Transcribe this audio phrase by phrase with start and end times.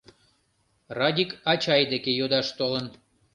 [0.97, 2.85] —Радик ачай деке йодаш толын.